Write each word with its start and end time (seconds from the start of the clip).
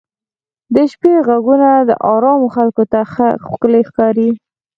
د 0.75 0.77
شپې 0.91 1.13
ږغونه 1.27 1.67
ارامو 2.13 2.47
خلکو 2.55 2.83
ته 2.91 2.99
ښکلي 3.47 3.81
ښکاري. 3.89 4.29